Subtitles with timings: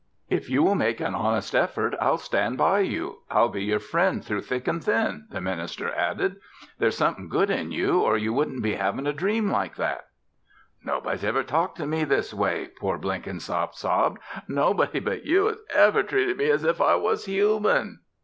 [0.31, 3.19] "If you will make an honest effort, I'll stand by you.
[3.29, 6.37] I'll be your friend through thick and thin," the minister added.
[6.79, 10.07] "There's something good in you or you wouldn't be having a dream like that."
[10.83, 14.17] "Nobody has ever talked to me this way," poor Blenkinsop sobbed.
[14.47, 17.99] "Nobody but you has ever treated me as if I was human."